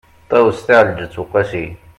ṭawes 0.29 0.59
taεelǧeţ 0.67 1.15
uqasi 1.23 1.65